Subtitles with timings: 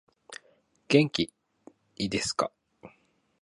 [0.87, 1.31] 元気
[1.95, 2.49] いですか